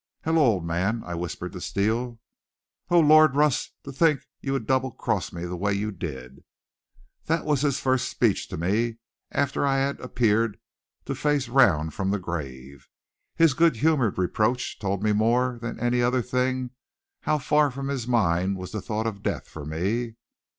[0.23, 2.17] "Hello, old man," I whispered to Steele.
[2.89, 6.43] "Oh, Lord, Russ, to think you would double cross me the way you did!"
[7.25, 8.97] That was his first speech to me
[9.29, 10.57] after I had appeared
[11.05, 12.87] to face round from the grave.
[13.35, 16.71] His good humored reproach told me more than any other thing
[17.21, 20.15] how far from his mind was thought of death for me.